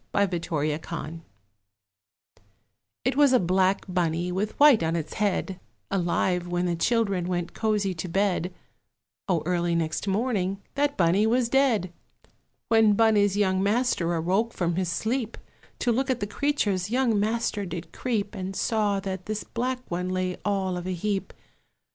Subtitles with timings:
[0.13, 0.31] BLACK
[0.81, 1.21] BUNNY
[3.05, 5.59] It was a black Bunny, with white in its head,
[5.91, 8.51] Alive when the children went cosy to bed
[9.29, 11.93] O early next morning that Bunny was dead!
[12.67, 15.37] When Bunny's young master awoke up from sleep,
[15.77, 20.09] To look at the creatures young master did creep, And saw that this black one
[20.09, 21.31] lay all of a heap.